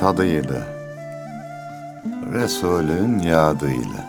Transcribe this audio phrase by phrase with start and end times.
[0.00, 0.62] tadıyla,
[2.32, 4.04] Resulün yadıyla,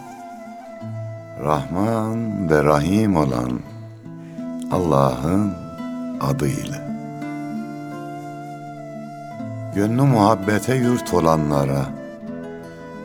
[1.44, 3.60] Rahman ve Rahim olan
[4.71, 5.54] Allah'ın
[6.21, 6.78] adıyla.
[9.75, 11.86] Gönlü muhabbete yurt olanlara,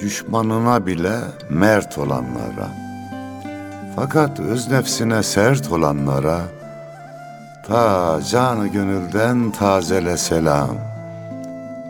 [0.00, 1.18] düşmanına bile
[1.50, 2.68] mert olanlara,
[3.96, 6.40] fakat öz nefsine sert olanlara,
[7.68, 10.95] ta canı gönülden tazele selam.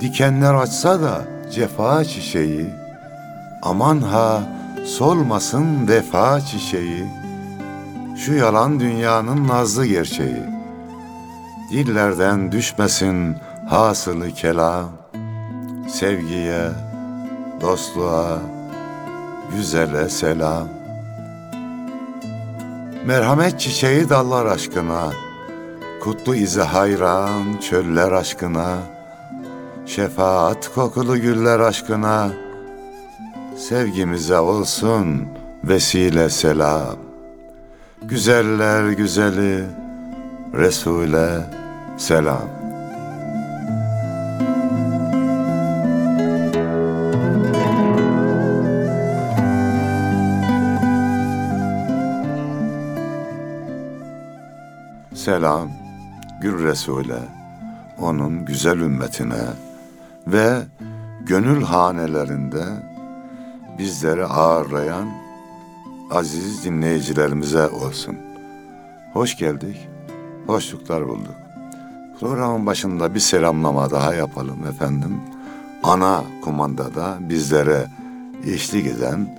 [0.00, 2.66] Dikenler açsa da cefa çiçeği,
[3.62, 4.42] aman ha
[4.84, 7.04] solmasın vefa çiçeği,
[8.16, 10.42] şu yalan dünyanın nazlı gerçeği.
[11.70, 13.36] Dillerden düşmesin
[13.68, 14.88] hasılı kelam,
[15.88, 16.68] sevgiye,
[17.60, 18.38] dostluğa,
[19.56, 20.68] güzele selam.
[23.06, 25.12] Merhamet çiçeği dallar aşkına,
[26.02, 28.76] kutlu izi hayran çöller aşkına,
[29.90, 32.30] şefaat kokulu güller aşkına,
[33.56, 35.28] sevgimize olsun
[35.64, 36.96] vesile selam.
[38.02, 39.64] Güzeller güzeli
[40.54, 41.44] Resul'e
[41.96, 42.48] selam.
[55.14, 55.68] Selam
[56.40, 57.22] Gül Resul'e,
[57.98, 59.69] onun güzel ümmetine
[60.26, 60.62] ve
[61.26, 62.64] gönül hanelerinde
[63.78, 65.08] bizleri ağırlayan
[66.10, 68.16] aziz dinleyicilerimize olsun.
[69.12, 69.88] Hoş geldik,
[70.46, 71.34] hoşluklar bulduk.
[72.20, 75.20] Programın başında bir selamlama daha yapalım efendim.
[75.82, 77.86] Ana kumandada bizlere
[78.46, 79.38] eşlik eden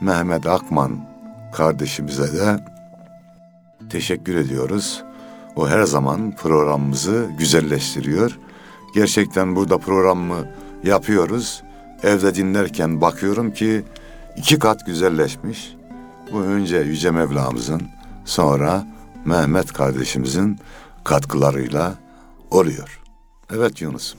[0.00, 1.00] Mehmet Akman
[1.52, 2.60] kardeşimize de
[3.90, 5.04] teşekkür ediyoruz.
[5.56, 8.38] O her zaman programımızı güzelleştiriyor.
[8.94, 10.46] Gerçekten burada programı
[10.84, 11.62] yapıyoruz.
[12.02, 13.82] Evde dinlerken bakıyorum ki
[14.36, 15.74] iki kat güzelleşmiş.
[16.32, 17.82] Bu önce Yüce Mevlamızın
[18.24, 18.86] sonra
[19.24, 20.58] Mehmet kardeşimizin
[21.04, 21.94] katkılarıyla
[22.50, 23.00] oluyor.
[23.54, 24.14] Evet Yunus.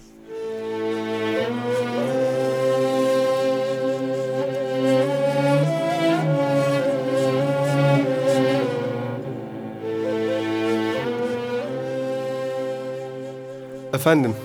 [13.93, 14.35] Efendim,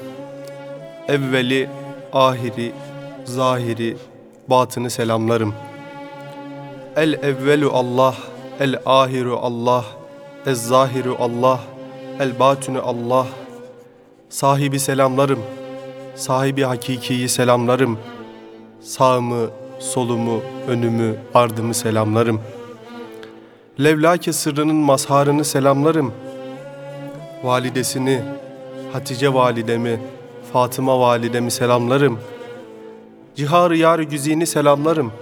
[1.08, 1.68] evveli,
[2.12, 2.72] ahiri,
[3.24, 3.96] zahiri,
[4.48, 5.54] batını selamlarım.
[6.96, 8.14] El evvelu Allah,
[8.60, 9.84] el ahiru Allah,
[10.46, 11.60] el zahiru Allah,
[12.20, 13.26] el batünü Allah.
[14.28, 15.38] Sahibi selamlarım,
[16.14, 17.98] sahibi hakikiyi selamlarım.
[18.80, 19.46] Sağımı,
[19.78, 22.40] solumu, önümü, ardımı selamlarım.
[23.80, 26.12] Levlake sırrının mazharını selamlarım.
[27.44, 28.22] Validesini,
[28.92, 30.00] Hatice validemi,
[30.52, 32.18] Fatıma validemi selamlarım.
[33.36, 35.12] Cihar-ı yar güzini selamlarım.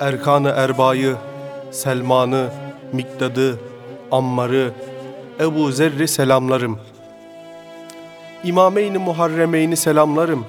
[0.00, 1.16] Erkanı Erbay'ı,
[1.70, 2.46] Selman'ı,
[2.92, 3.58] Mikdad'ı,
[4.12, 4.72] Ammar'ı,
[5.40, 6.78] Ebu Zerri selamlarım.
[8.44, 10.44] İmameyn-i Muharremeyni selamlarım.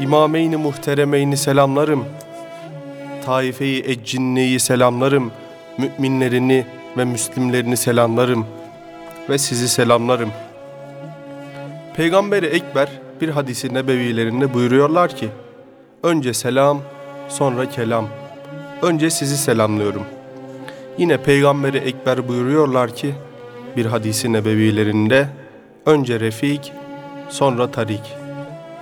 [0.00, 2.04] İmameyn-i Muhteremeyni selamlarım.
[3.26, 5.30] Taife-i Eccinne'yi selamlarım.
[5.78, 6.66] Müminlerini
[6.96, 8.58] ve Müslimlerini selamlarım.''
[9.28, 10.30] ve sizi selamlarım.
[11.98, 12.88] Peygamberi Ekber
[13.20, 15.28] bir hadisi nebevilerinde buyuruyorlar ki,
[16.02, 16.80] önce selam,
[17.28, 18.08] sonra kelam.
[18.82, 20.02] Önce sizi selamlıyorum.
[20.98, 23.14] Yine Peygamberi Ekber buyuruyorlar ki,
[23.76, 25.28] bir hadisi nebevilerinde,
[25.86, 26.72] önce refik,
[27.28, 28.14] sonra tarik.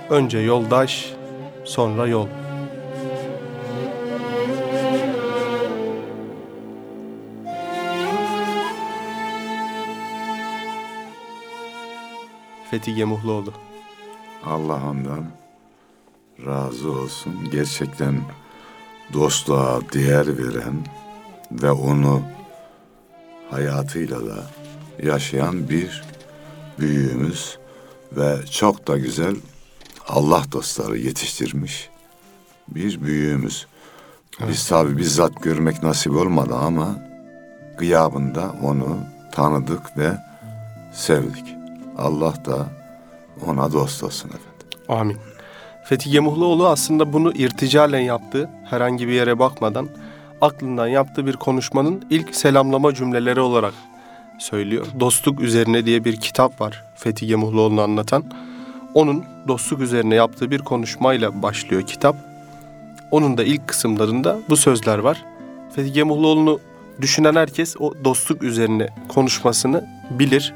[0.09, 1.13] Önce yoldaş,
[1.63, 2.27] sonra yol.
[12.77, 13.53] Fethi Gemuhluoğlu.
[14.45, 15.25] Allah ondan
[16.45, 17.49] razı olsun.
[17.51, 18.21] Gerçekten
[19.13, 20.85] dostluğa değer veren
[21.51, 22.21] ve onu
[23.51, 24.43] hayatıyla da
[25.03, 26.03] yaşayan bir
[26.79, 27.57] büyüğümüz
[28.11, 29.35] ve çok da güzel
[30.07, 31.89] Allah dostları yetiştirmiş
[32.67, 33.67] bir büyüğümüz.
[34.39, 34.49] Evet.
[34.49, 36.95] Biz tabi bizzat görmek nasip olmadı ama
[37.77, 38.97] gıyabında onu
[39.31, 40.17] tanıdık ve
[40.93, 41.56] sevdik.
[41.97, 42.67] Allah da
[43.45, 44.79] ona dost olsun efendim.
[44.89, 45.17] Amin.
[45.83, 48.49] Fethi Gemuhluoğlu aslında bunu irticalen yaptı.
[48.69, 49.89] Herhangi bir yere bakmadan
[50.41, 53.73] aklından yaptığı bir konuşmanın ilk selamlama cümleleri olarak
[54.39, 54.85] söylüyor.
[54.99, 58.23] Dostluk üzerine diye bir kitap var Fethi Gemuhluoğlu'nu anlatan.
[58.93, 62.15] Onun dostluk üzerine yaptığı bir konuşmayla başlıyor kitap.
[63.11, 65.25] Onun da ilk kısımlarında bu sözler var.
[65.75, 66.59] Fethi Gemuhluoğlu'nu
[67.01, 70.53] düşünen herkes o dostluk üzerine konuşmasını bilir.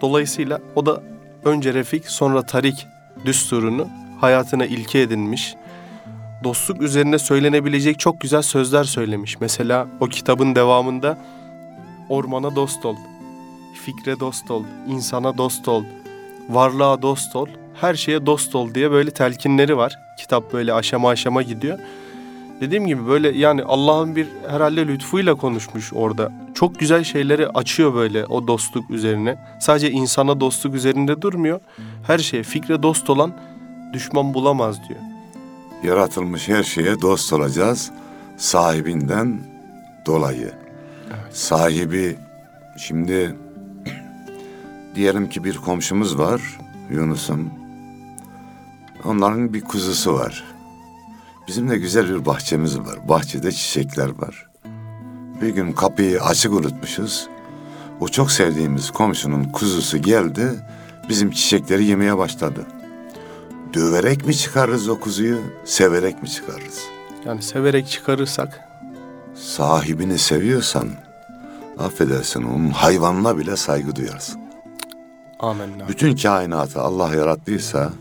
[0.00, 1.02] Dolayısıyla o da
[1.44, 2.86] önce Refik sonra Tarik
[3.24, 3.88] düsturunu
[4.20, 5.54] hayatına ilke edinmiş.
[6.44, 9.40] Dostluk üzerine söylenebilecek çok güzel sözler söylemiş.
[9.40, 11.18] Mesela o kitabın devamında
[12.08, 12.96] ormana dost ol,
[13.84, 15.84] fikre dost ol, insana dost ol,
[16.48, 17.46] varlığa dost ol,
[17.80, 19.98] her şeye dost ol diye böyle telkinleri var.
[20.18, 21.78] Kitap böyle aşama aşama gidiyor.
[22.60, 26.32] Dediğim gibi böyle yani Allah'ın bir herhalde lütfuyla konuşmuş orada.
[26.54, 29.38] Çok güzel şeyleri açıyor böyle o dostluk üzerine.
[29.60, 31.60] Sadece insana dostluk üzerinde durmuyor.
[32.06, 33.32] Her şeye fikre dost olan
[33.92, 35.00] düşman bulamaz diyor.
[35.82, 37.90] Yaratılmış her şeye dost olacağız
[38.36, 39.40] sahibinden
[40.06, 40.52] dolayı.
[41.30, 42.16] Sahibi
[42.78, 43.36] şimdi
[44.94, 46.40] diyelim ki bir komşumuz var
[46.90, 47.50] Yunus'um.
[49.04, 50.44] Onların bir kuzusu var.
[51.50, 53.08] Bizim de güzel bir bahçemiz var.
[53.08, 54.48] Bahçede çiçekler var.
[55.42, 57.28] Bir gün kapıyı açık unutmuşuz.
[58.00, 60.48] O çok sevdiğimiz komşunun kuzusu geldi.
[61.08, 62.66] Bizim çiçekleri yemeye başladı.
[63.74, 66.82] Döverek mi çıkarırız o kuzuyu, severek mi çıkarırız?
[67.24, 68.60] Yani severek çıkarırsak
[69.34, 70.88] Sahibini seviyorsan,
[71.78, 74.40] affedersin onun hayvanına bile saygı duyarsın.
[75.40, 75.88] amenna.
[75.88, 77.92] Bütün kainatı Allah yarattıysa,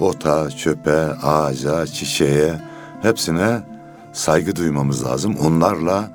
[0.00, 3.60] ota, çöpe, ağaca, çiçeğe, hepsine
[4.12, 5.36] saygı duymamız lazım.
[5.36, 6.10] Onlarla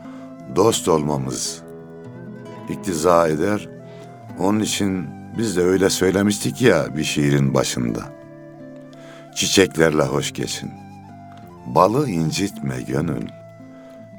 [0.55, 1.61] dost olmamız
[2.69, 3.69] iktiza eder.
[4.39, 8.01] Onun için biz de öyle söylemiştik ya bir şiirin başında.
[9.35, 10.71] Çiçeklerle hoş geçin.
[11.65, 13.27] Balı incitme gönül.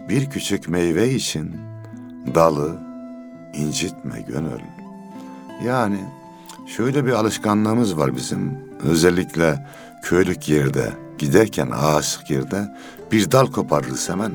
[0.08, 1.56] Bir küçük meyve için
[2.34, 2.76] dalı
[3.54, 4.60] incitme gönül.
[5.64, 5.98] Yani
[6.66, 8.58] şöyle bir alışkanlığımız var bizim.
[8.82, 9.66] Özellikle
[10.02, 10.92] köylük yerde
[11.22, 12.76] giderken ağaçlık yerde
[13.12, 14.32] bir dal koparırız hemen.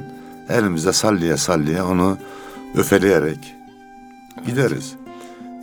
[0.50, 2.18] Elimizde sallaya sallaya onu
[2.76, 3.56] öfeleyerek
[4.46, 4.96] gideriz.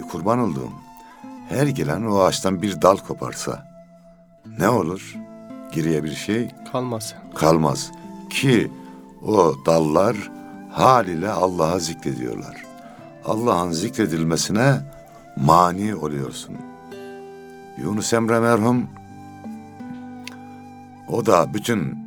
[0.01, 0.73] E, kurban olduğum
[1.49, 3.67] her gelen o ağaçtan bir dal koparsa
[4.59, 5.15] ne olur?
[5.73, 7.15] Geriye bir şey Kalmaz.
[7.35, 7.91] kalmaz.
[8.31, 8.71] Ki
[9.27, 10.17] o dallar
[10.73, 12.57] haliyle Allah'a zikrediyorlar.
[13.25, 14.81] Allah'ın zikredilmesine
[15.37, 16.55] mani oluyorsun.
[17.79, 18.87] Yunus Emre merhum
[21.09, 21.99] o da bütün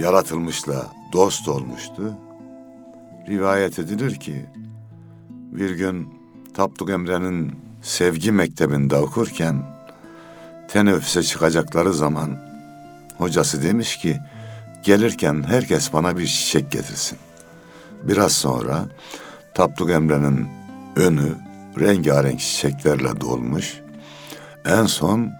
[0.00, 2.14] yaratılmışla dost olmuştu.
[3.28, 4.46] Rivayet edilir ki
[5.52, 6.08] bir gün
[6.54, 7.52] Tapduk Emre'nin
[7.82, 9.62] sevgi mektebinde okurken
[10.68, 12.38] teneffüse çıkacakları zaman
[13.18, 14.18] hocası demiş ki
[14.82, 17.18] gelirken herkes bana bir çiçek getirsin.
[18.02, 18.84] Biraz sonra
[19.54, 20.48] Tapduk Emre'nin
[20.96, 21.34] önü
[21.80, 23.80] rengarenk çiçeklerle dolmuş.
[24.64, 25.32] En son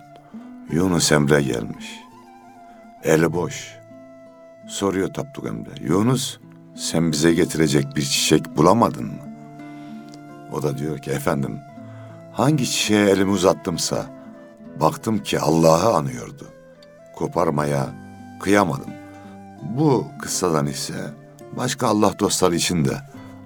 [0.73, 2.08] Yunus Emre gelmiş.
[3.05, 3.79] Eli boş.
[4.67, 5.71] Soruyor Tapduk Emre.
[5.81, 6.39] Yunus
[6.77, 9.29] sen bize getirecek bir çiçek bulamadın mı?
[10.53, 11.59] O da diyor ki efendim
[12.33, 14.07] hangi çiçeğe elimi uzattımsa
[14.81, 16.47] baktım ki Allah'ı anıyordu.
[17.17, 17.87] Koparmaya
[18.41, 18.91] kıyamadım.
[19.63, 20.95] Bu kıssadan ise
[21.57, 23.01] başka Allah dostları için de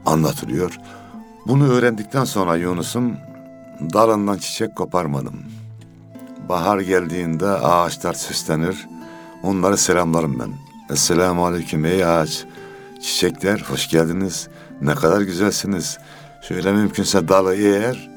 [0.06, 0.78] anlatılıyor.
[1.46, 3.16] Bunu öğrendikten sonra Yunus'um
[3.92, 5.42] dalından çiçek koparmadım.
[6.48, 8.91] Bahar geldiğinde ağaçlar süslenir.
[9.42, 10.52] Onları selamlarım ben.
[10.90, 12.44] Esselamu aleyküm ey ağaç.
[13.02, 14.48] Çiçekler hoş geldiniz.
[14.80, 15.98] Ne kadar güzelsiniz.
[16.48, 18.10] Şöyle mümkünse dalı eğer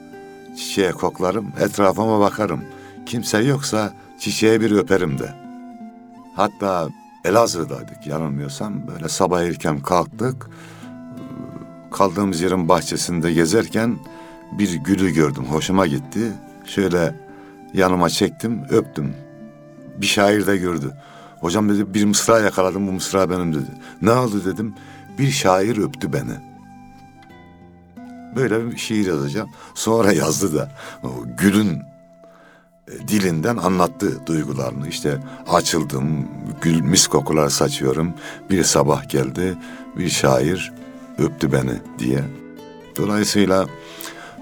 [0.57, 1.51] çiçeğe koklarım.
[1.59, 2.61] Etrafıma bakarım.
[3.05, 5.33] Kimse yoksa çiçeğe bir öperim de.
[6.35, 6.89] Hatta
[7.25, 8.87] Elazığ'daydık yanılmıyorsam.
[8.87, 10.49] Böyle sabah erken kalktık.
[11.91, 13.97] Kaldığımız yerin bahçesinde gezerken
[14.51, 15.45] bir gülü gördüm.
[15.49, 16.31] Hoşuma gitti.
[16.65, 17.15] Şöyle
[17.73, 19.13] yanıma çektim, öptüm.
[19.97, 20.93] Bir şair de gördü.
[21.45, 23.71] Hocam dedi bir mısra yakaladım bu mısra benim dedi.
[24.01, 24.75] Ne oldu dedim.
[25.19, 26.33] Bir şair öptü beni.
[28.35, 29.49] Böyle bir şiir yazacağım.
[29.75, 30.71] Sonra yazdı da
[31.03, 31.81] o gülün
[32.87, 34.87] e, dilinden anlattı duygularını.
[34.87, 36.27] İşte açıldım,
[36.61, 38.13] gül mis kokular saçıyorum.
[38.49, 39.57] Bir sabah geldi,
[39.97, 40.73] bir şair
[41.17, 42.23] öptü beni diye.
[42.97, 43.65] Dolayısıyla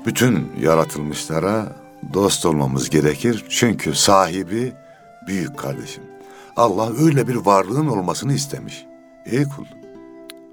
[0.05, 1.75] bütün yaratılmışlara
[2.13, 3.45] dost olmamız gerekir.
[3.49, 4.73] Çünkü sahibi
[5.27, 6.12] büyük kardeşim.
[6.57, 8.85] Allah öyle bir varlığın olmasını istemiş.
[9.25, 9.65] Ey kul.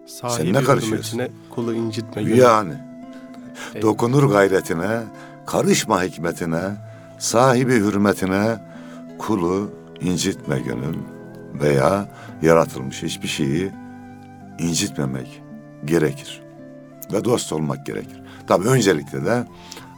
[0.07, 1.21] Sahibi ne karışıyorsun?
[1.55, 2.23] kulu incitme.
[2.23, 2.39] gönül.
[2.39, 2.75] Yani
[3.75, 3.83] Eyvallah.
[3.83, 5.01] dokunur gayretine,
[5.47, 6.63] karışma hikmetine,
[7.19, 8.59] Sahibi hürmetine
[9.19, 10.97] kulu incitme gönül
[11.55, 12.09] veya
[12.43, 13.73] yaratılmış hiçbir şeyi
[14.59, 15.43] incitmemek
[15.85, 16.43] gerekir.
[17.13, 18.23] Ve dost olmak gerekir.
[18.47, 19.45] Tabi öncelikle de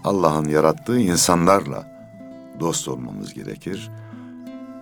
[0.05, 1.85] Allah'ın yarattığı insanlarla
[2.61, 3.91] dost olmamız gerekir.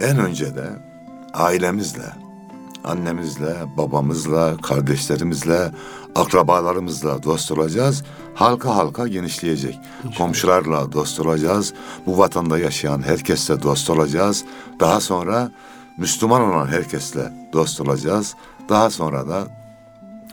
[0.00, 0.89] En önce de
[1.34, 2.12] ailemizle,
[2.84, 5.70] annemizle, babamızla, kardeşlerimizle,
[6.14, 8.04] akrabalarımızla dost olacağız.
[8.34, 9.78] Halka halka genişleyecek.
[10.18, 11.74] Komşularla dost olacağız.
[12.06, 14.44] Bu vatanda yaşayan herkesle dost olacağız.
[14.80, 15.50] Daha sonra
[15.98, 18.34] Müslüman olan herkesle dost olacağız.
[18.68, 19.46] Daha sonra da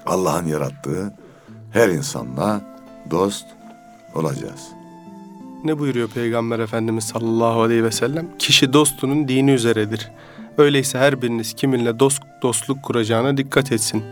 [0.06, 1.14] Allah'ın yarattığı
[1.72, 2.62] her insanla
[3.12, 3.46] dost
[4.16, 4.62] olacağız.
[5.64, 8.28] Ne buyuruyor Peygamber Efendimiz sallallahu aleyhi ve sellem?
[8.40, 10.12] Kişi dostunun dini üzeredir.
[10.58, 14.04] Öyleyse her biriniz kiminle dost dostluk kuracağına dikkat etsin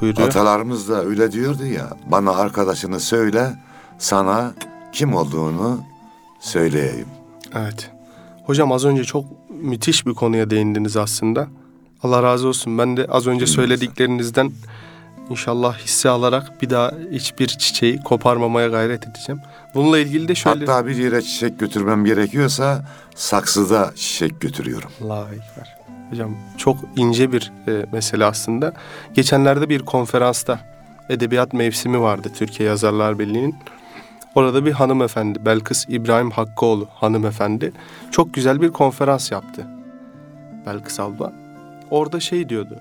[0.00, 0.28] buyuruyor.
[0.28, 1.90] Atalarımız da öyle diyordu ya.
[2.06, 3.52] Bana arkadaşını söyle,
[3.98, 4.54] sana
[4.92, 5.80] kim olduğunu
[6.40, 7.08] söyleyeyim.
[7.54, 7.90] Evet.
[8.46, 11.48] Hocam az önce çok müthiş bir konuya değindiniz aslında.
[12.02, 12.78] Allah razı olsun.
[12.78, 14.52] Ben de az önce söylediklerinizden
[15.30, 19.40] inşallah hisse alarak bir daha hiçbir çiçeği koparmamaya gayret edeceğim.
[19.74, 20.66] Bununla ilgili de şöyle...
[20.66, 24.90] Hatta bir yere çiçek götürmem gerekiyorsa saksıda çiçek götürüyorum.
[25.04, 25.76] Allahu Ekber.
[26.10, 28.72] Hocam çok ince bir e, mesele aslında.
[29.14, 30.60] Geçenlerde bir konferansta
[31.08, 33.56] edebiyat mevsimi vardı Türkiye Yazarlar Birliği'nin.
[34.34, 37.72] Orada bir hanımefendi Belkıs İbrahim Hakkıoğlu hanımefendi
[38.10, 39.66] çok güzel bir konferans yaptı.
[40.66, 41.32] Belkıs abla.
[41.90, 42.80] Orada şey diyordu.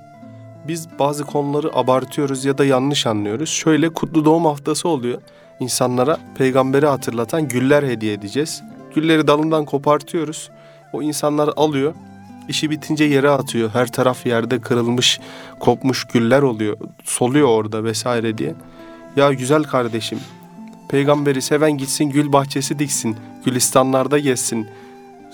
[0.68, 3.50] Biz bazı konuları abartıyoruz ya da yanlış anlıyoruz.
[3.50, 5.22] Şöyle kutlu doğum haftası oluyor.
[5.60, 8.64] İnsanlara peygamberi hatırlatan güller hediye edeceğiz.
[8.96, 10.50] Gülleri dalından kopartıyoruz.
[10.94, 11.94] O insanlar alıyor.
[12.48, 13.70] İşi bitince yere atıyor.
[13.70, 15.20] Her taraf yerde kırılmış,
[15.60, 16.78] kopmuş güller oluyor.
[17.04, 18.56] Soluyor orada vesaire diye.
[19.16, 20.20] Ya güzel kardeşim,
[20.90, 23.18] peygamberi seven gitsin gül bahçesi diksin.
[23.46, 24.68] Gülistanlarda gezsin.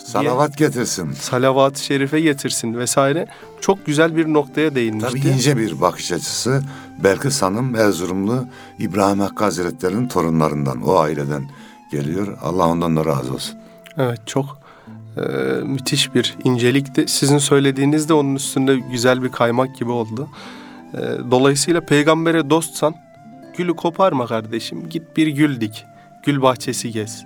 [0.06, 1.12] Salavat getirsin.
[1.12, 3.28] Salavat-ı şerife getirsin vesaire.
[3.62, 5.10] Çok güzel bir noktaya değinmişti.
[5.10, 6.64] Tabii ince bir bakış açısı.
[7.04, 8.46] Belkıs Hanım Erzurumlu
[8.80, 11.50] İbrahim Hakkı Hazretleri'nin torunlarından, o aileden
[11.92, 12.38] geliyor.
[12.42, 13.58] Allah ondan da razı olsun.
[13.98, 14.60] Evet çok
[15.18, 15.22] e,
[15.64, 17.06] müthiş bir incelikti.
[17.08, 20.30] Sizin söylediğiniz de onun üstünde güzel bir kaymak gibi oldu.
[20.94, 20.98] E,
[21.32, 22.96] dolayısıyla peygambere dostsan
[23.58, 24.90] gülü koparma kardeşim.
[24.90, 25.86] Git bir gül dik.
[26.26, 27.26] Gül bahçesi gez.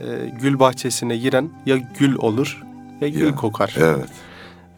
[0.00, 0.04] E,
[0.40, 2.62] gül bahçesine giren ya gül olur
[3.00, 3.74] ya gül Ya, kokar.
[3.78, 4.08] Evet.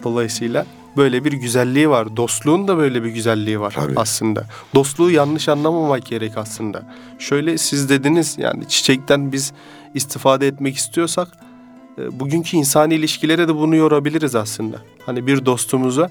[0.05, 2.17] Dolayısıyla böyle bir güzelliği var.
[2.17, 3.93] Dostluğun da böyle bir güzelliği var Tabii.
[3.97, 4.45] aslında.
[4.75, 6.83] Dostluğu yanlış anlamamak gerek aslında.
[7.19, 9.53] Şöyle siz dediniz yani çiçekten biz
[9.95, 11.29] istifade etmek istiyorsak
[11.99, 14.77] e, bugünkü insani ilişkilere de bunu yorabiliriz aslında.
[15.07, 16.11] Hani bir dostumuza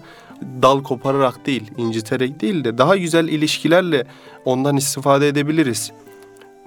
[0.62, 4.06] dal kopararak değil, inciterek değil de daha güzel ilişkilerle
[4.46, 5.92] ondan istifade edebiliriz.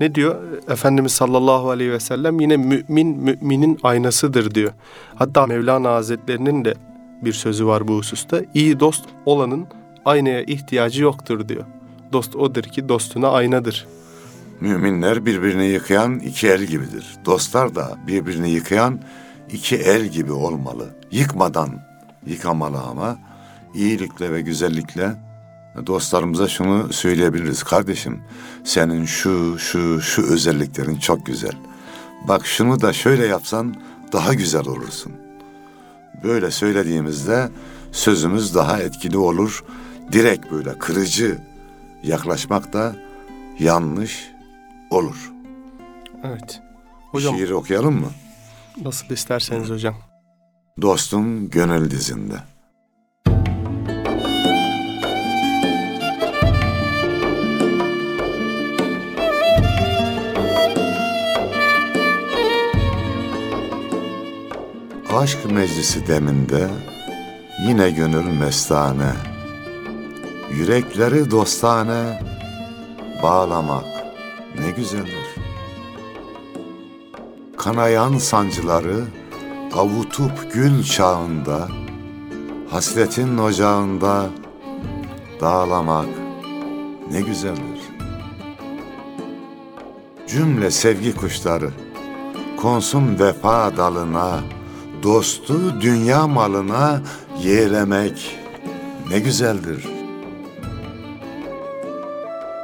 [0.01, 0.37] Ne diyor?
[0.69, 4.73] Efendimiz sallallahu aleyhi ve sellem yine mümin müminin aynasıdır diyor.
[5.15, 6.75] Hatta Mevlana Hazretlerinin de
[7.23, 8.41] bir sözü var bu hususta.
[8.55, 9.67] İyi dost olanın
[10.05, 11.65] aynaya ihtiyacı yoktur diyor.
[12.13, 13.87] Dost odur ki dostuna aynadır.
[14.61, 17.17] Müminler birbirini yıkayan iki el gibidir.
[17.25, 19.01] Dostlar da birbirini yıkayan
[19.53, 20.89] iki el gibi olmalı.
[21.11, 21.71] Yıkmadan
[22.27, 23.19] yıkamalı ama
[23.75, 25.30] iyilikle ve güzellikle
[25.87, 27.63] dostlarımıza şunu söyleyebiliriz.
[27.63, 28.21] Kardeşim
[28.65, 31.53] senin şu şu şu özelliklerin çok güzel.
[32.29, 33.75] Bak şunu da şöyle yapsan
[34.13, 35.13] daha güzel olursun.
[36.25, 37.49] Böyle söylediğimizde
[37.93, 39.65] sözümüz daha etkili olur.
[40.13, 41.39] Direkt böyle kırıcı
[42.03, 42.97] yaklaşmak da
[43.59, 44.31] yanlış
[44.91, 45.31] olur.
[46.25, 46.61] Evet.
[47.11, 48.09] Hocam Şiir okuyalım mı?
[48.85, 49.95] nasıl isterseniz hocam.
[50.83, 52.35] Dostum gönül dizinde.
[65.17, 66.69] Aşk meclisi deminde
[67.67, 69.13] yine gönül mestane,
[70.51, 72.23] yürekleri dostane
[73.23, 73.85] bağlamak
[74.61, 75.35] ne güzeldir.
[77.57, 79.05] Kanayan sancıları
[79.75, 81.69] avutup gül çağında,
[82.71, 84.27] hasretin ocağında
[85.41, 86.09] dağlamak
[87.11, 87.81] ne güzeldir.
[90.29, 91.71] Cümle sevgi kuşları
[92.63, 94.41] konsun vefa dalına,
[95.03, 97.01] dostu dünya malına
[97.43, 98.39] yeğlemek
[99.11, 99.89] ne güzeldir.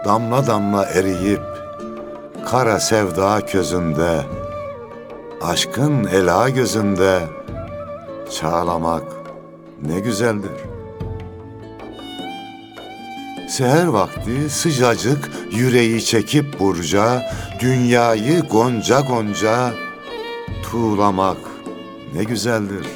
[0.04, 1.42] Damla damla eriyip
[2.46, 4.22] kara sevda közünde,
[5.42, 7.20] aşkın ela gözünde
[8.40, 9.02] çağlamak
[9.82, 10.50] ne güzeldir.
[13.48, 19.70] Seher vakti sıcacık yüreği çekip burca, dünyayı gonca gonca
[20.62, 21.36] tuğlamak
[22.16, 22.86] ne güzeldir.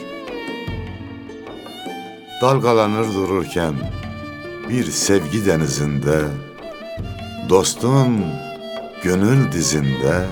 [2.42, 3.74] Dalgalanır dururken
[4.68, 6.20] bir sevgi denizinde,
[7.48, 8.24] dostun
[9.02, 10.26] gönül dizinde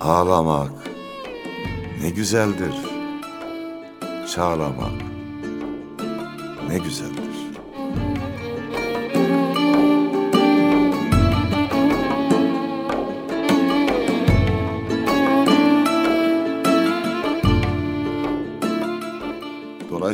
[0.00, 0.72] ağlamak
[2.02, 2.74] ne güzeldir.
[4.34, 5.02] Çağlamak
[6.68, 7.43] ne güzeldir.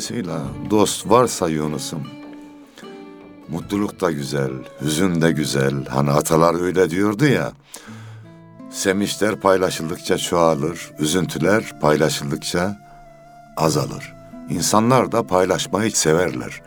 [0.00, 0.40] Dolayısıyla
[0.70, 2.06] dost varsa Yunus'um,
[3.48, 4.50] mutluluk da güzel,
[4.82, 5.86] hüzün de güzel.
[5.86, 7.52] Hani atalar öyle diyordu ya,
[8.70, 12.76] sevinçler paylaşıldıkça çoğalır, üzüntüler paylaşıldıkça
[13.56, 14.14] azalır.
[14.50, 16.62] İnsanlar da paylaşmayı severler.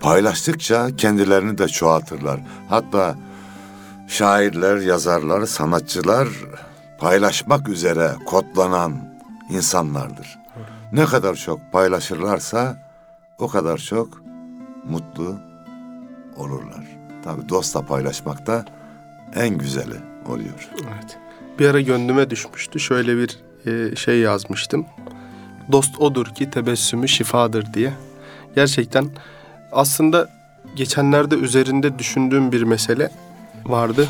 [0.00, 2.40] Paylaştıkça kendilerini de çoğaltırlar.
[2.68, 3.16] Hatta
[4.08, 6.28] şairler, yazarlar, sanatçılar
[6.98, 9.14] paylaşmak üzere kodlanan
[9.50, 10.41] insanlardır.
[10.92, 12.76] Ne kadar çok paylaşırlarsa
[13.38, 14.22] o kadar çok
[14.88, 15.36] mutlu
[16.36, 16.84] olurlar.
[17.24, 18.64] Tabii dostla paylaşmak da
[19.34, 19.94] en güzeli
[20.28, 20.68] oluyor.
[20.72, 21.18] Evet.
[21.58, 22.80] Bir ara gönlüme düşmüştü.
[22.80, 24.86] Şöyle bir e, şey yazmıştım.
[25.72, 27.92] Dost odur ki tebessümü şifadır diye.
[28.54, 29.06] Gerçekten
[29.72, 30.28] aslında
[30.76, 33.10] geçenlerde üzerinde düşündüğüm bir mesele
[33.64, 34.08] vardı.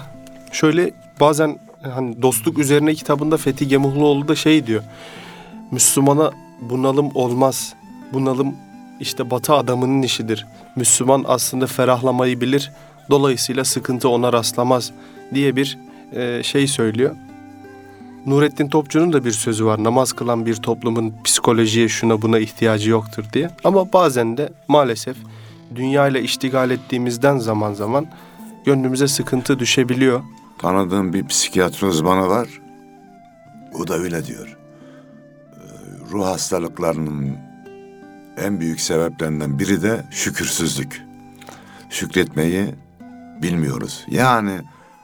[0.52, 4.82] Şöyle bazen hani dostluk üzerine kitabında Fethi Gemuhluoğlu da şey diyor.
[5.70, 7.75] Müslümana bunalım olmaz.
[8.12, 8.54] Bunalım
[9.00, 10.47] işte batı adamının işidir.
[10.76, 12.73] Müslüman aslında ferahlamayı bilir.
[13.11, 14.92] Dolayısıyla sıkıntı ona rastlamaz
[15.35, 15.78] diye bir
[16.12, 17.16] e, şey söylüyor.
[18.26, 19.85] Nurettin Topçu'nun da bir sözü var.
[19.85, 23.50] Namaz kılan bir toplumun psikolojiye şuna buna ihtiyacı yoktur diye.
[23.64, 25.17] Ama bazen de maalesef
[25.75, 28.06] dünya ile iştigal ettiğimizden zaman zaman
[28.65, 30.23] gönlümüze sıkıntı düşebiliyor.
[30.58, 32.49] Tanıdığım bir psikiyatri uzmanı var.
[33.75, 34.61] O da öyle diyor.
[36.12, 37.36] Ruh hastalıklarının
[38.36, 41.02] en büyük sebeplerinden biri de şükürsüzlük.
[41.90, 42.75] Şükretmeyi
[43.42, 44.04] bilmiyoruz.
[44.08, 44.60] Yani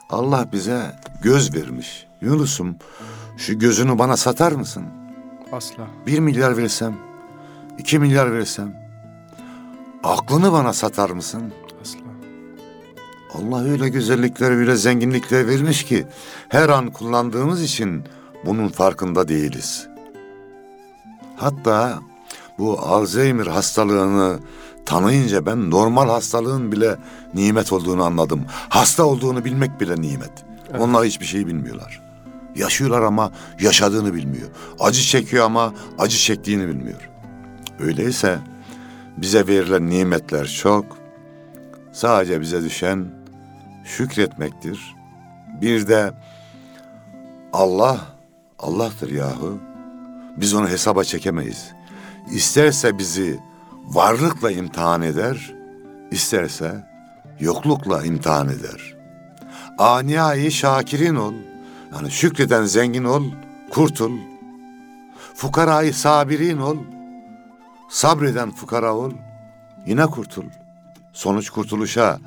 [0.09, 2.07] Allah bize göz vermiş.
[2.21, 2.75] Yunus'um
[3.37, 4.85] şu gözünü bana satar mısın?
[5.51, 5.87] Asla.
[6.07, 6.97] Bir milyar versem,
[7.77, 8.75] iki milyar versem.
[10.03, 11.53] Aklını bana satar mısın?
[11.81, 11.99] Asla.
[13.33, 16.07] Allah öyle güzellikler, öyle zenginlikler vermiş ki
[16.49, 18.03] her an kullandığımız için
[18.45, 19.88] bunun farkında değiliz.
[21.39, 21.99] Hatta
[22.57, 24.39] bu Alzheimer hastalığını
[24.85, 26.97] tanıyınca ben normal hastalığın bile
[27.33, 28.45] nimet olduğunu anladım.
[28.69, 30.31] Hasta olduğunu bilmek bile nimet.
[30.79, 32.01] Onlar hiçbir şey bilmiyorlar.
[32.55, 34.47] Yaşıyorlar ama yaşadığını bilmiyor.
[34.79, 37.09] Acı çekiyor ama acı çektiğini bilmiyor.
[37.79, 38.39] Öyleyse
[39.17, 40.85] bize verilen nimetler çok.
[41.91, 43.05] Sadece bize düşen
[43.85, 44.95] şükretmektir.
[45.61, 46.13] Bir de
[47.53, 47.99] Allah,
[48.59, 49.68] Allah'tır yahu.
[50.37, 51.71] Biz onu hesaba çekemeyiz.
[52.31, 53.39] İsterse bizi
[53.85, 55.55] varlıkla imtihan eder,
[56.11, 56.87] isterse
[57.39, 58.95] yoklukla imtihan eder.
[59.77, 61.33] Aniyayı şakirin ol.
[61.93, 63.23] Yani şükreden zengin ol,
[63.69, 64.11] kurtul.
[65.35, 66.77] Fukarayı sabirin ol.
[67.89, 69.11] Sabreden fukara ol,
[69.85, 70.45] yine kurtul.
[71.13, 72.19] Sonuç kurtuluşa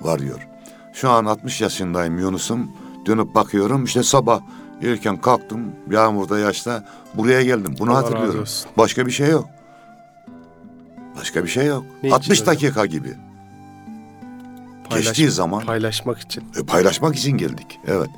[0.00, 0.48] varıyor.
[0.92, 2.70] Şu an 60 yaşındayım Yunus'um.
[3.06, 4.40] Dönüp bakıyorum işte sabah
[4.82, 7.74] erken kalktım yağmurda yaşta buraya geldim.
[7.78, 8.44] Bunu Allah hatırlıyorum.
[8.78, 9.48] Başka bir şey yok.
[11.16, 11.84] Başka bir şey yok.
[12.02, 12.46] Ne için 60 öyle?
[12.46, 13.14] dakika gibi.
[14.90, 16.44] Geçtiği zaman Paylaşmak için.
[16.60, 17.80] e, paylaşmak için geldik.
[17.86, 18.10] Evet.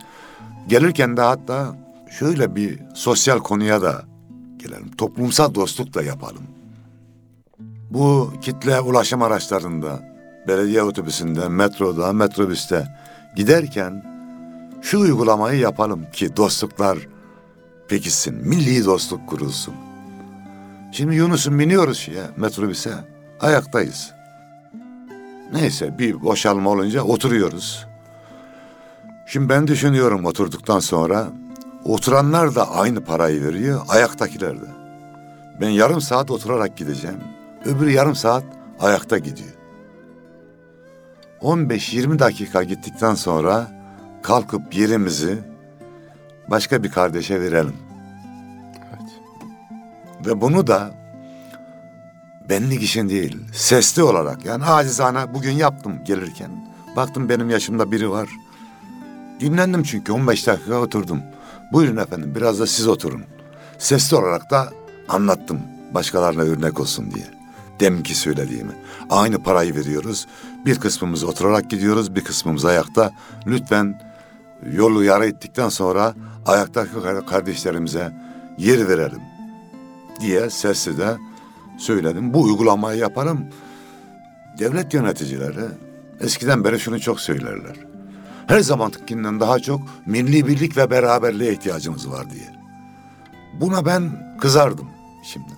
[0.68, 1.76] Gelirken de hatta
[2.18, 4.04] şöyle bir sosyal konuya da
[4.56, 4.90] gelelim.
[4.98, 6.42] Toplumsal dostluk da yapalım.
[7.90, 10.00] Bu kitle ulaşım araçlarında,
[10.48, 12.96] belediye otobüsünde, metroda, metrobüste
[13.36, 14.11] giderken
[14.82, 16.98] şu uygulamayı yapalım ki dostluklar
[17.88, 19.74] pekişsin, milli dostluk kurulsun.
[20.92, 22.92] Şimdi Yunus'un biniyoruz şeye, metrobüse,
[23.40, 24.12] ayaktayız.
[25.52, 27.86] Neyse bir boşalma olunca oturuyoruz.
[29.26, 31.28] Şimdi ben düşünüyorum oturduktan sonra
[31.84, 34.66] oturanlar da aynı parayı veriyor, ayaktakiler de.
[35.60, 37.20] Ben yarım saat oturarak gideceğim.
[37.64, 38.44] Öbürü yarım saat
[38.80, 39.52] ayakta gidiyor.
[41.40, 43.81] 15-20 dakika gittikten sonra
[44.22, 45.38] kalkıp yerimizi
[46.50, 47.76] başka bir kardeşe verelim.
[48.88, 49.10] Evet.
[50.26, 50.90] Ve bunu da
[52.48, 56.50] benlik için değil, sesli olarak yani acizane bugün yaptım gelirken.
[56.96, 58.28] Baktım benim yaşımda biri var.
[59.40, 61.20] Dinlendim çünkü 15 dakika oturdum.
[61.72, 63.24] Buyurun efendim biraz da siz oturun.
[63.78, 64.68] Sesli olarak da
[65.08, 65.60] anlattım
[65.94, 67.26] başkalarına örnek olsun diye.
[67.80, 68.72] Deminki söylediğimi.
[69.10, 70.26] Aynı parayı veriyoruz.
[70.66, 73.12] Bir kısmımız oturarak gidiyoruz, bir kısmımız ayakta.
[73.46, 74.11] Lütfen
[74.72, 76.14] yolu yara ettikten sonra
[76.46, 76.90] ayaktaki
[77.26, 78.12] kardeşlerimize
[78.58, 79.20] yer verelim
[80.20, 81.16] diye sesli de
[81.78, 82.34] söyledim.
[82.34, 83.46] Bu uygulamayı yaparım.
[84.58, 85.64] Devlet yöneticileri
[86.20, 87.76] eskiden beri şunu çok söylerler.
[88.46, 92.52] Her zamankinden daha çok milli birlik ve beraberliğe ihtiyacımız var diye.
[93.60, 94.88] Buna ben kızardım
[95.24, 95.52] şimdi.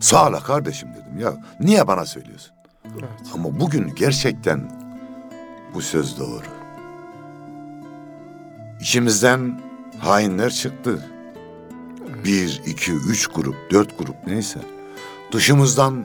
[0.00, 1.32] Sağ ol kardeşim dedim ya.
[1.60, 2.52] Niye bana söylüyorsun?
[2.84, 3.10] Evet.
[3.34, 4.70] Ama bugün gerçekten
[5.74, 6.53] bu söz doğru.
[8.84, 9.60] İçimizden
[9.98, 11.04] hainler çıktı.
[12.24, 14.60] Bir, iki, üç grup, dört grup neyse.
[15.32, 16.04] Dışımızdan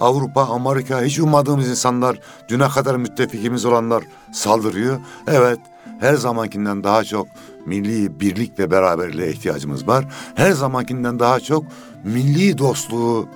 [0.00, 5.00] Avrupa, Amerika hiç ummadığımız insanlar, düne kadar müttefikimiz olanlar saldırıyor.
[5.26, 5.58] Evet,
[6.00, 7.26] her zamankinden daha çok
[7.66, 10.04] milli birlik ve beraberliğe ihtiyacımız var.
[10.34, 11.64] Her zamankinden daha çok
[12.04, 13.28] milli dostluğu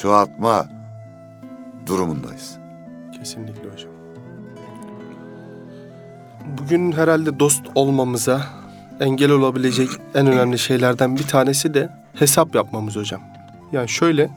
[0.00, 0.66] çoğaltma
[1.86, 2.58] durumundayız.
[3.18, 3.95] Kesinlikle hocam.
[6.46, 8.46] Bugün herhalde dost olmamıza
[9.00, 13.20] engel olabilecek en önemli şeylerden bir tanesi de hesap yapmamız hocam.
[13.72, 14.30] Yani şöyle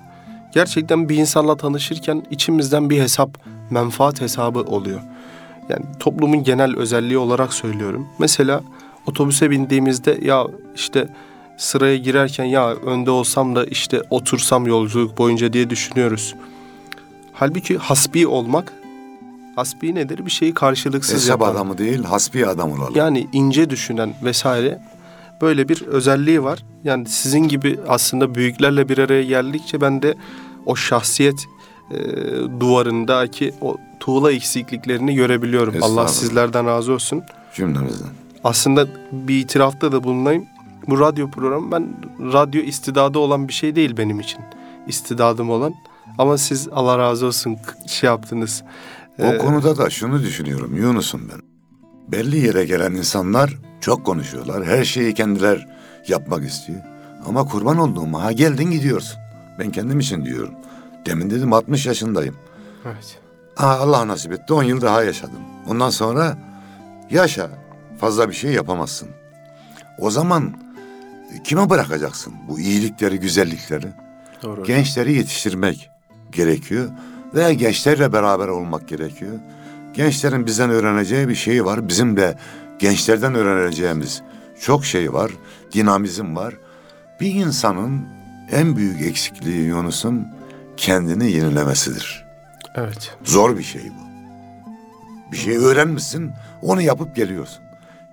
[0.54, 3.38] gerçekten bir insanla tanışırken içimizden bir hesap,
[3.70, 5.00] menfaat hesabı oluyor.
[5.70, 8.08] Yani toplumun genel özelliği olarak söylüyorum.
[8.20, 8.64] Mesela
[9.08, 11.10] otobüse bindiğimizde ya işte
[11.58, 16.36] sıraya girerken ya önde olsam da işte otursam yolculuk boyunca diye düşünüyoruz.
[17.34, 18.74] Halbuki hasbi olmak,
[19.60, 20.26] hasbi nedir?
[20.26, 21.52] Bir şeyi karşılıksız Hesap yapan.
[21.56, 22.94] adamı değil, hasbi adam olalım.
[22.96, 24.82] Yani ince düşünen vesaire
[25.42, 26.60] böyle bir özelliği var.
[26.84, 30.16] Yani sizin gibi aslında büyüklerle bir araya geldikçe ben de
[30.66, 31.46] o şahsiyet
[31.92, 31.98] e,
[32.60, 35.76] duvarındaki o tuğla eksikliklerini görebiliyorum.
[35.82, 37.24] Allah sizlerden razı olsun.
[37.56, 38.10] Cümlemizden.
[38.44, 40.46] Aslında bir itirafta da bulunayım.
[40.88, 41.88] Bu radyo programı ben
[42.34, 44.40] radyo istidadı olan bir şey değil benim için.
[44.88, 45.74] İstidadım olan.
[46.18, 48.64] Ama siz Allah razı olsun şey yaptınız.
[49.20, 51.42] O Ee, konuda da şunu düşünüyorum Yunus'um ben.
[52.12, 54.66] Belli yere gelen insanlar çok konuşuyorlar.
[54.66, 55.68] Her şeyi kendiler
[56.08, 56.80] yapmak istiyor.
[57.28, 59.18] Ama kurban olduğum ha geldin gidiyorsun.
[59.60, 60.54] Ben kendim için diyorum.
[61.06, 62.36] Demin dedim 60 yaşındayım.
[62.86, 63.20] Evet.
[63.56, 65.40] Ha, Allah nasip etti 10 yıl daha yaşadım.
[65.70, 66.38] Ondan sonra
[67.10, 67.50] yaşa
[68.00, 69.08] fazla bir şey yapamazsın.
[70.00, 70.54] O zaman
[71.44, 73.88] kime bırakacaksın bu iyilikleri, güzellikleri?
[74.44, 74.64] Doğru.
[74.64, 75.90] Gençleri yetiştirmek
[76.32, 76.90] gerekiyor
[77.34, 79.34] veya gençlerle beraber olmak gerekiyor.
[79.94, 81.88] Gençlerin bizden öğreneceği bir şey var.
[81.88, 82.38] Bizim de
[82.80, 84.22] gençlerden öğreneceğimiz
[84.62, 85.32] çok şey var.
[85.74, 86.54] Dinamizm var.
[87.20, 88.02] Bir insanın
[88.52, 90.28] en büyük eksikliği Yunus'um
[90.78, 92.26] kendini yenilemesidir.
[92.76, 93.18] Evet.
[93.24, 94.10] Zor bir şey bu.
[95.32, 97.64] Bir şey öğrenmişsin, onu yapıp geliyorsun.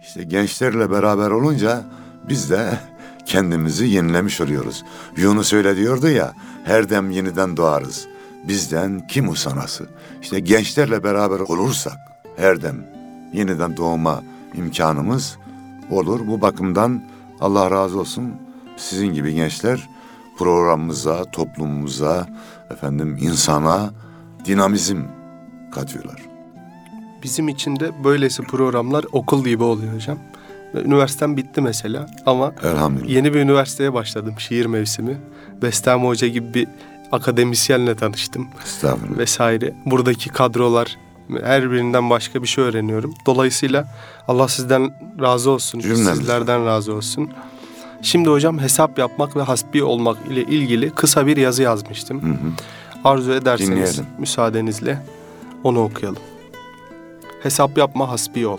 [0.02, 1.84] İşte gençlerle beraber olunca
[2.28, 2.78] biz de
[3.26, 4.84] kendimizi yenilemiş oluyoruz.
[5.16, 6.32] Yunus öyle diyordu ya,
[6.64, 8.06] her dem yeniden doğarız.
[8.48, 9.86] Bizden kim usanası?
[10.22, 11.96] İşte gençlerle beraber olursak
[12.36, 12.84] her dem
[13.32, 14.22] yeniden doğma
[14.54, 15.38] imkanımız
[15.90, 16.26] olur.
[16.26, 17.02] Bu bakımdan
[17.40, 18.32] Allah razı olsun
[18.76, 19.88] sizin gibi gençler
[20.38, 22.26] programımıza, toplumumuza,
[22.70, 23.90] efendim insana
[24.44, 24.98] dinamizm
[25.74, 26.20] katıyorlar.
[27.22, 30.18] Bizim için de böylesi programlar okul gibi oluyor hocam.
[30.74, 33.08] Ve Üniversitem bitti mesela ama Elhamdülillah.
[33.08, 35.16] yeni bir üniversiteye başladım şiir mevsimi.
[35.62, 36.68] Bestami Hoca gibi bir
[37.12, 39.18] akademisyenle tanıştım Estağfurullah.
[39.18, 39.74] vesaire.
[39.86, 40.96] Buradaki kadrolar
[41.42, 43.14] her birinden başka bir şey öğreniyorum.
[43.26, 43.88] Dolayısıyla
[44.28, 45.78] Allah sizden razı olsun.
[45.78, 46.14] Cümlemizden.
[46.14, 47.30] Sizlerden razı olsun.
[48.02, 52.22] Şimdi hocam hesap yapmak ve hasbi olmak ile ilgili kısa bir yazı yazmıştım.
[52.22, 52.50] Hı hı.
[53.04, 54.06] Arzu ederseniz Dinleyelim.
[54.18, 55.02] müsaadenizle
[55.64, 56.22] onu okuyalım.
[57.42, 58.58] Hesap yapma hasbi ol.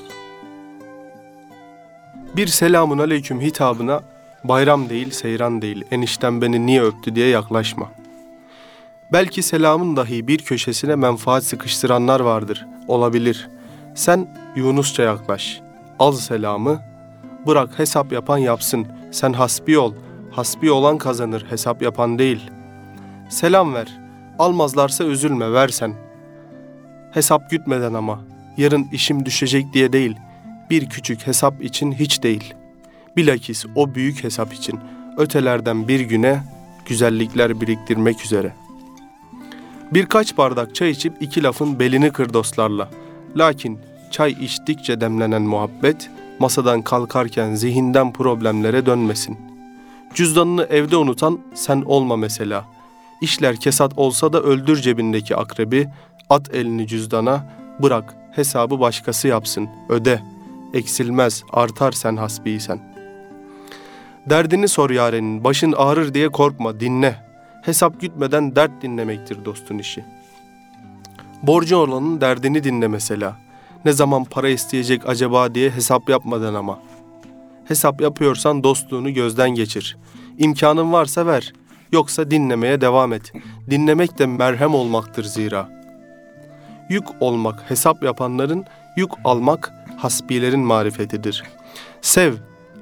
[2.36, 4.02] Bir selamun aleyküm hitabına
[4.44, 7.92] bayram değil seyran değil enişten beni niye öptü diye yaklaşma.
[9.12, 12.66] Belki selamın dahi bir köşesine menfaat sıkıştıranlar vardır.
[12.88, 13.50] Olabilir.
[13.96, 15.62] Sen Yunusça yaklaş.
[16.00, 16.82] Al selamı.
[17.48, 18.88] Bırak hesap yapan yapsın.
[19.12, 19.94] Sen hasbi ol.
[20.32, 22.52] Hasbi olan kazanır hesap yapan değil.
[23.30, 24.00] Selam ver.
[24.40, 25.94] Almazlarsa üzülme versen.
[27.12, 28.20] Hesap gütmeden ama.
[28.58, 30.16] Yarın işim düşecek diye değil.
[30.70, 32.54] Bir küçük hesap için hiç değil.
[33.16, 34.80] Bilakis o büyük hesap için
[35.18, 36.44] ötelerden bir güne
[36.86, 38.67] güzellikler biriktirmek üzere.
[39.94, 42.90] Birkaç bardak çay içip iki lafın belini kır dostlarla.
[43.38, 43.80] Lakin
[44.12, 49.38] çay içtikçe demlenen muhabbet masadan kalkarken zihinden problemlere dönmesin.
[50.14, 52.66] Cüzdanını evde unutan sen olma mesela.
[53.22, 55.88] İşler kesat olsa da öldür cebindeki akrebi,
[56.30, 60.22] at elini cüzdana, bırak hesabı başkası yapsın, öde.
[60.74, 62.80] Eksilmez, artar sen hasbiysen.
[64.30, 67.27] Derdini sor yarenin, başın ağrır diye korkma, dinle.
[67.68, 70.06] Hesap gütmeden dert dinlemektir dostun işi.
[71.44, 73.38] Borcu olanın derdini dinle mesela.
[73.86, 76.80] Ne zaman para isteyecek acaba diye hesap yapmadan ama.
[77.66, 79.98] Hesap yapıyorsan dostluğunu gözden geçir.
[80.38, 81.54] İmkanın varsa ver.
[81.92, 83.34] Yoksa dinlemeye devam et.
[83.70, 85.70] Dinlemek de merhem olmaktır zira.
[86.90, 88.66] Yük olmak hesap yapanların,
[88.98, 91.44] yük almak hasbilerin marifetidir.
[92.02, 92.34] Sev,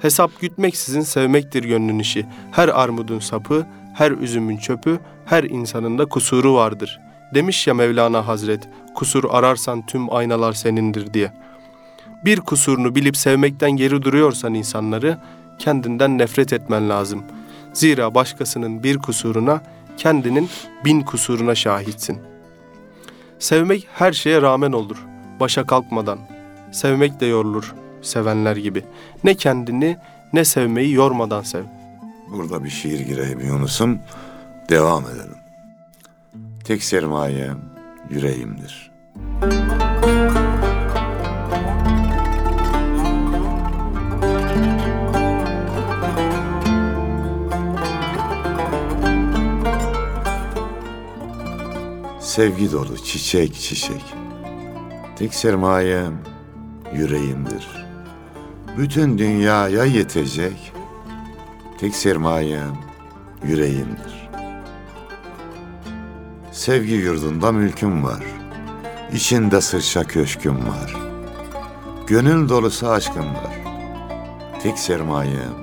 [0.02, 2.26] hesap gütmeksizin sevmektir gönlün işi.
[2.52, 7.00] Her armudun sapı, her üzümün çöpü, her insanın da kusuru vardır.
[7.34, 11.32] Demiş ya Mevlana Hazret, kusur ararsan tüm aynalar senindir diye.
[12.26, 15.18] Bir kusurunu bilip sevmekten geri duruyorsan insanları,
[15.60, 17.24] kendinden nefret etmen lazım.
[17.74, 19.62] Zira başkasının bir kusuruna,
[19.98, 20.50] kendinin
[20.86, 22.20] bin kusuruna şahitsin.
[23.40, 25.06] Sevmek her şeye rağmen olur,
[25.40, 26.20] başa kalkmadan.
[26.72, 28.84] Sevmek de yorulur, sevenler gibi.
[29.24, 29.98] Ne kendini
[30.34, 31.64] ne sevmeyi yormadan sev.
[32.38, 34.00] Burada bir şiir gireyim Yunus'um.
[34.70, 35.38] Devam edelim.
[36.64, 37.60] Tek sermayem
[38.10, 38.92] yüreğimdir.
[52.20, 54.14] Sevgi dolu çiçek çiçek.
[55.16, 56.14] Tek sermayem
[56.94, 57.68] yüreğimdir.
[58.78, 60.75] Bütün dünyaya yetecek
[61.78, 62.78] tek sermayem
[63.44, 64.30] yüreğimdir.
[66.52, 68.24] Sevgi yurdunda mülküm var.
[69.14, 70.96] İçinde sırça köşküm var.
[72.08, 73.54] Gönül dolusu aşkım var.
[74.64, 75.54] Tek sermayem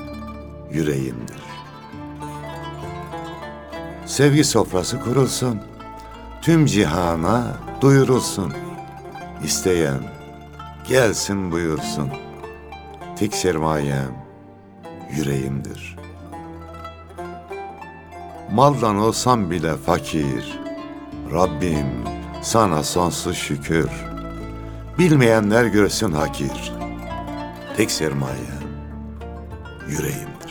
[0.72, 1.42] yüreğimdir.
[4.06, 5.60] Sevgi sofrası kurulsun.
[6.42, 8.52] Tüm cihana duyurulsun.
[9.44, 10.00] İsteyen
[10.88, 12.10] gelsin buyursun.
[13.18, 14.21] Tek sermayem
[15.16, 15.96] yüreğimdir.
[18.52, 20.60] Maldan olsam bile fakir,
[21.32, 21.86] Rabbim
[22.42, 23.90] sana sonsuz şükür.
[24.98, 26.72] Bilmeyenler görsün hakir,
[27.76, 28.62] tek sermayem
[29.88, 30.41] yüreğimdir.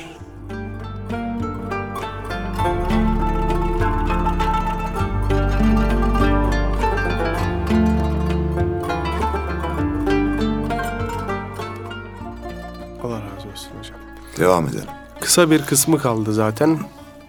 [14.41, 14.87] Devam edelim.
[15.19, 16.79] Kısa bir kısmı kaldı zaten.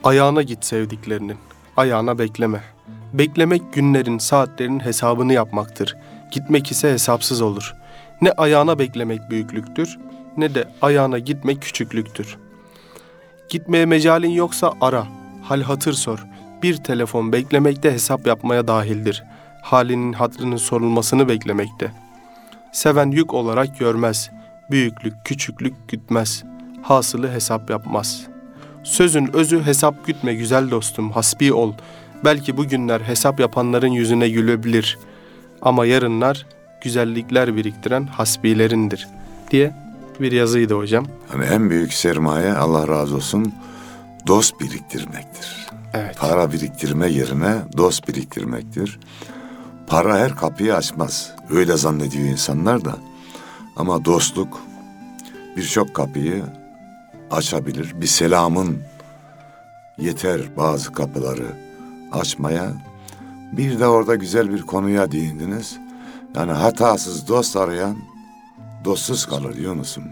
[0.04, 1.36] Ayağına git sevdiklerinin.
[1.76, 2.62] Ayağına bekleme.
[3.12, 5.96] Beklemek günlerin, saatlerin hesabını yapmaktır.
[6.30, 7.74] Gitmek ise hesapsız olur.
[8.22, 9.98] Ne ayağına beklemek büyüklüktür,
[10.36, 12.36] ne de ayağına gitmek küçüklüktür.
[13.48, 15.06] Gitmeye mecalin yoksa ara,
[15.42, 16.26] hal hatır sor.
[16.62, 19.24] Bir telefon beklemekte hesap yapmaya dahildir.
[19.62, 21.92] Halinin hatrının sorulmasını beklemekte.
[22.72, 24.30] Seven yük olarak görmez.
[24.70, 26.44] Büyüklük, küçüklük gütmez.
[26.82, 28.26] Hasılı hesap yapmaz.
[28.84, 31.72] Sözün özü hesap gütme güzel dostum, hasbi ol.
[32.24, 34.98] Belki bugünler hesap yapanların yüzüne gülebilir.
[35.62, 36.46] Ama yarınlar
[36.82, 39.08] güzellikler biriktiren hasbilerindir
[39.50, 39.74] diye
[40.20, 41.06] bir yazıydı hocam.
[41.28, 43.54] Hani en büyük sermaye Allah razı olsun
[44.26, 45.66] dost biriktirmektir.
[45.94, 46.18] Evet.
[46.18, 48.98] Para biriktirme yerine dost biriktirmektir.
[49.86, 51.30] Para her kapıyı açmaz.
[51.50, 52.96] Öyle zannediyor insanlar da.
[53.76, 54.60] Ama dostluk
[55.56, 56.42] birçok kapıyı
[57.32, 58.00] açabilir.
[58.00, 58.78] Bir selamın
[59.98, 61.46] yeter bazı kapıları
[62.12, 62.72] açmaya.
[63.52, 65.76] Bir de orada güzel bir konuya değindiniz.
[66.36, 67.96] Yani hatasız dost arayan
[68.84, 70.04] dostsuz kalır Yunus'um.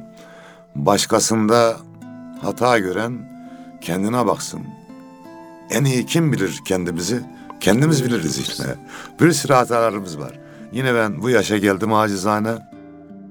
[0.74, 1.76] Başkasında
[2.42, 3.18] hata gören
[3.80, 4.60] kendine baksın.
[5.70, 7.20] En iyi kim bilir kendimizi?
[7.60, 8.64] Kendimiz biliriz işte.
[9.20, 10.38] Bir sürü hatalarımız var.
[10.72, 12.69] Yine ben bu yaşa geldim acizane.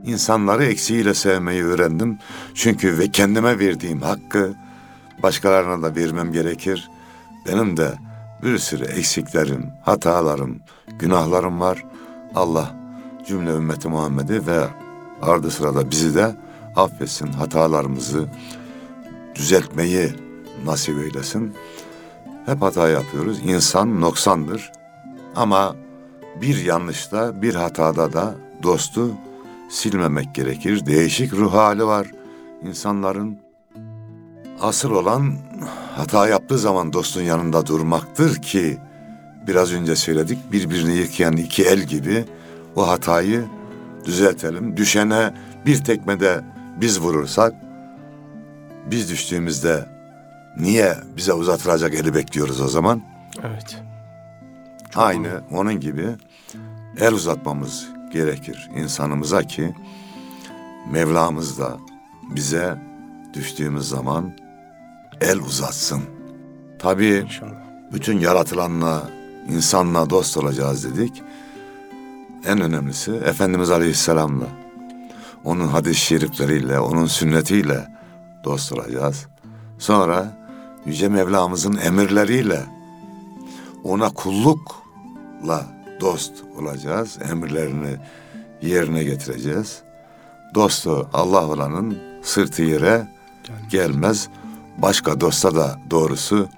[0.06, 2.20] İnsanları eksiğiyle sevmeyi öğrendim.
[2.54, 4.54] Çünkü ve kendime verdiğim hakkı
[5.24, 6.90] başkalarına da vermem gerekir.
[7.48, 7.94] Benim de
[8.44, 10.60] bir sürü eksiklerim, hatalarım,
[11.00, 11.86] günahlarım var.
[12.36, 12.76] Allah
[13.28, 14.68] cümle ümmeti Muhammed'i ve
[15.22, 16.36] ardı sırada bizi de
[16.76, 18.26] affetsin, hatalarımızı
[19.36, 20.10] düzeltmeyi
[20.66, 21.56] nasip eylesin.
[22.46, 23.40] Hep hata yapıyoruz.
[23.46, 24.72] İnsan noksandır.
[25.36, 25.76] Ama
[26.42, 29.12] bir yanlışta, bir hatada da dostu
[29.70, 30.86] silmemek gerekir.
[30.86, 32.08] Değişik ruh hali var
[32.64, 33.40] insanların.
[34.62, 35.38] Asıl olan
[35.96, 38.78] hata yaptığı zaman dostun yanında durmaktır ki
[39.48, 42.26] biraz önce söyledik birbirini yıkayan iki el gibi
[42.76, 43.46] o hatayı
[44.06, 44.78] düzeltelim.
[44.78, 45.34] Düşene
[45.66, 46.42] bir tekmede
[46.82, 47.54] biz vurursak
[48.92, 49.86] biz düştüğümüzde
[50.58, 53.02] niye bize uzatılacak eli bekliyoruz o zaman?
[53.44, 53.82] Evet.
[54.96, 56.06] Aynı onun gibi
[57.00, 59.76] el uzatmamız gerekir insanımıza ki
[60.92, 61.78] Mevlamız da
[62.36, 62.78] bize
[63.34, 64.34] düştüğümüz zaman
[65.22, 66.02] el uzatsın.
[66.80, 67.26] Tabii
[67.94, 69.10] bütün yaratılanla,
[69.50, 71.24] insanla dost olacağız dedik.
[72.46, 74.48] En önemlisi Efendimiz Aleyhisselam'la,
[75.44, 77.88] onun hadis-i şerifleriyle, onun sünnetiyle
[78.44, 79.28] dost olacağız.
[79.78, 80.40] Sonra
[80.86, 82.60] Yüce Mevlamızın emirleriyle
[83.84, 87.18] ona kullukla dost olacağız.
[87.32, 87.98] Emirlerini
[88.62, 89.82] yerine getireceğiz.
[90.56, 93.08] Dostu Allah olanın sırtı yere
[93.72, 94.30] gelmez.
[94.78, 96.50] Başka dosta da doğrusu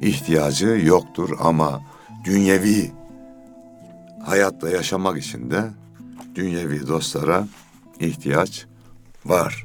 [0.00, 1.80] ihtiyacı yoktur ama
[2.24, 2.92] dünyevi
[4.24, 5.64] hayatla yaşamak için de
[6.34, 7.46] dünyevi dostlara
[8.00, 8.66] ihtiyaç
[9.24, 9.64] var.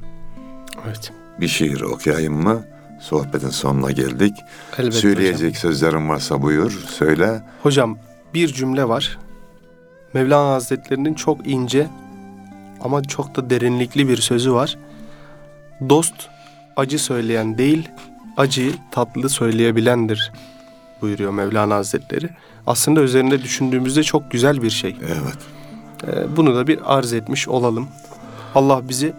[0.86, 1.12] Evet.
[1.40, 2.64] Bir şiir okuyayım mı?
[3.00, 4.34] Sohbetin sonuna geldik.
[4.78, 7.42] Elbette Söyleyecek sözlerin varsa buyur, söyle.
[7.62, 7.98] Hocam
[8.34, 9.18] bir cümle var.
[10.14, 11.86] Mevlana Hazretlerinin çok ince
[12.80, 14.78] ama çok da derinlikli bir sözü var.
[15.88, 16.14] Dost
[16.76, 17.88] acı söyleyen değil,
[18.36, 20.32] acıyı tatlı söyleyebilendir
[21.02, 22.30] buyuruyor Mevlana Hazretleri.
[22.66, 24.96] Aslında üzerinde düşündüğümüzde çok güzel bir şey.
[25.02, 25.38] Evet.
[26.06, 27.88] Ee, Bunu da bir arz etmiş olalım.
[28.54, 29.12] Allah bizi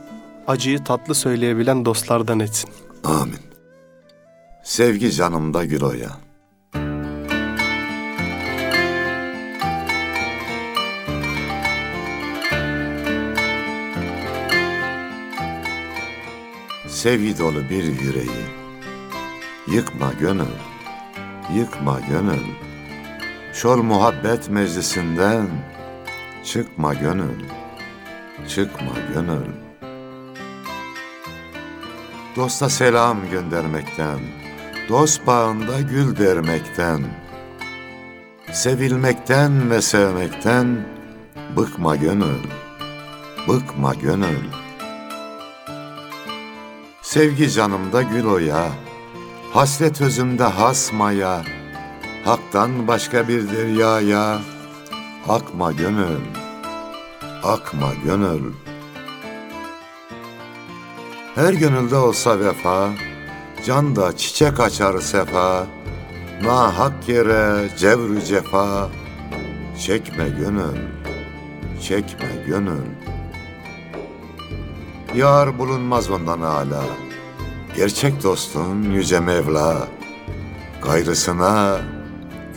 [0.48, 2.70] acıyı tatlı söyleyebilen dostlardan etsin.
[3.04, 3.40] Amin.
[4.64, 5.82] Sevgi canımda gül
[17.02, 18.46] Sevgi dolu bir yüreği.
[19.68, 20.56] Yıkma gönül,
[21.56, 22.46] yıkma gönül.
[23.54, 25.48] Şol muhabbet meclisinden
[26.44, 27.46] çıkma gönül,
[28.48, 29.52] çıkma gönül.
[32.36, 34.20] Dosta selam göndermekten,
[34.90, 37.02] dost bağında gül dermekten,
[38.52, 40.86] sevilmekten ve sevmekten
[41.58, 42.44] bıkma gönül,
[43.48, 44.61] bıkma gönül.
[47.12, 48.68] Sevgi canımda gül oya,
[49.54, 51.44] hasret özümde hasmaya,
[52.26, 54.40] haktan başka bir deryaya,
[55.28, 56.22] akma gönül,
[57.44, 58.54] akma gönül.
[61.36, 62.90] Her gönülde olsa vefa,
[63.66, 65.68] can da çiçek açar sefa.
[66.44, 68.90] Na hak yere cevrü cefa,
[69.80, 70.78] çekme gönül,
[71.82, 73.01] çekme gönül.
[75.16, 76.84] Yar bulunmaz ondan hala,
[77.76, 79.88] gerçek dostun yüce Mevla.
[80.84, 81.80] Gayrısına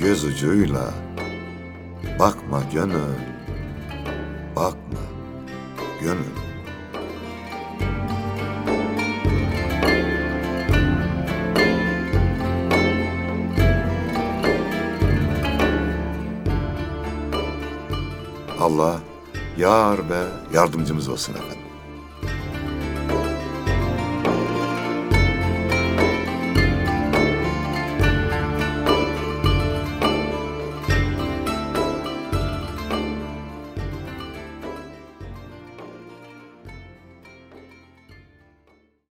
[0.01, 0.95] göz ucuyla,
[2.19, 3.19] bakma gönül,
[4.57, 5.01] bakma
[6.01, 6.35] gönül.
[18.61, 19.01] Allah
[19.59, 21.64] yar ve yardımcımız olsun efendim.